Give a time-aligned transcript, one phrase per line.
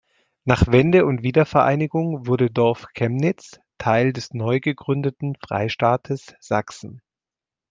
[0.45, 7.03] Nach Wende und Wiedervereinigung wurde Dorfchemnitz Teil des neugegründeten Freistaates Sachsen.